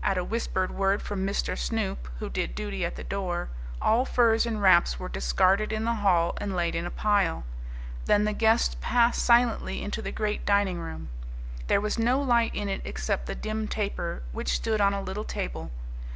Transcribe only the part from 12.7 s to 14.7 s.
except the dim taper which